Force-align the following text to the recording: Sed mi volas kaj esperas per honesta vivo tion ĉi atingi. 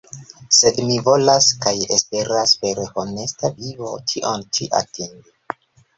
Sed 0.59 0.79
mi 0.85 0.95
volas 1.07 1.49
kaj 1.65 1.73
esperas 1.97 2.55
per 2.63 2.81
honesta 2.95 3.53
vivo 3.61 3.93
tion 4.13 4.51
ĉi 4.59 4.71
atingi. 4.81 5.63